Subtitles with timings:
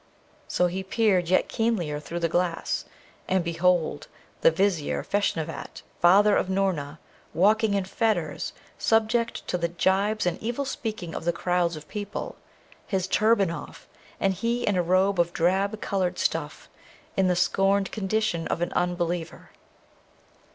[0.47, 2.85] So he peered yet keenlier through the glass,
[3.27, 4.07] and behold,
[4.41, 6.97] the Vizier Feshnavat, father of Noorna,
[7.35, 12.35] walking in fetters, subject to the jibes and evil speaking of the crowds of people,
[12.87, 13.87] his turban off,
[14.19, 16.67] and he in a robe of drab coloured stuff,
[17.15, 19.51] in the scorned condition of an unbeliever.